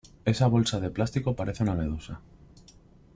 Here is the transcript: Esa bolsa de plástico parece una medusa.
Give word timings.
Esa 0.31 0.47
bolsa 0.53 0.77
de 0.79 0.89
plástico 0.89 1.35
parece 1.39 1.61
una 1.61 1.75
medusa. 1.75 2.19